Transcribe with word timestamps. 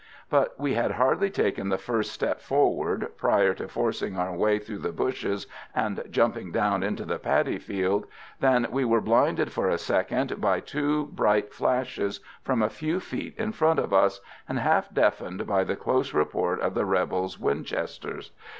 But 0.31 0.59
we 0.59 0.73
had 0.73 0.93
hardly 0.93 1.29
taken 1.29 1.69
the 1.69 1.77
first 1.77 2.11
step 2.11 2.41
forward, 2.41 3.11
prior 3.17 3.53
to 3.53 3.67
forcing 3.67 4.17
our 4.17 4.35
way 4.35 4.57
through 4.57 4.79
the 4.79 4.91
bushes 4.91 5.45
and 5.75 6.03
jumping 6.09 6.51
down 6.51 6.81
into 6.81 7.05
the 7.05 7.19
paddy 7.19 7.59
field, 7.59 8.07
than 8.39 8.65
we 8.71 8.83
were 8.83 8.99
blinded 8.99 9.51
for 9.51 9.69
a 9.69 9.77
second 9.77 10.41
by 10.41 10.59
two 10.59 11.05
bright 11.05 11.53
flashes 11.53 12.19
from 12.41 12.63
a 12.63 12.67
few 12.71 12.99
feet 12.99 13.35
in 13.37 13.51
front 13.51 13.77
of 13.77 13.93
us, 13.93 14.21
and 14.49 14.57
half 14.57 14.91
deafened 14.91 15.45
by 15.45 15.63
the 15.63 15.75
close 15.75 16.15
report 16.15 16.59
of 16.61 16.73
the 16.73 16.85
rebels' 16.87 17.39
Winchesters. 17.39 18.31